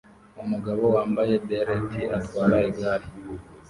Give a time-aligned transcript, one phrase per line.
[0.43, 3.07] umugabo wambaye beret atwara igare